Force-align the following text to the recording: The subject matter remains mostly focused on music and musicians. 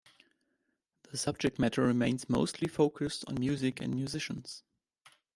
The 1.11 1.17
subject 1.19 1.59
matter 1.59 1.83
remains 1.83 2.27
mostly 2.27 2.67
focused 2.67 3.23
on 3.27 3.39
music 3.39 3.79
and 3.79 3.93
musicians. 3.93 4.63